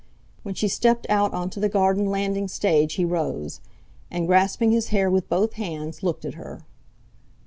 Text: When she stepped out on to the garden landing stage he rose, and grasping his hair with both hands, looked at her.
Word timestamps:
When 0.41 0.55
she 0.55 0.67
stepped 0.67 1.05
out 1.11 1.31
on 1.31 1.51
to 1.51 1.59
the 1.59 1.69
garden 1.69 2.07
landing 2.07 2.47
stage 2.47 2.95
he 2.95 3.05
rose, 3.05 3.61
and 4.09 4.25
grasping 4.25 4.71
his 4.71 4.87
hair 4.87 5.11
with 5.11 5.29
both 5.29 5.53
hands, 5.53 6.01
looked 6.01 6.25
at 6.25 6.33
her. 6.33 6.65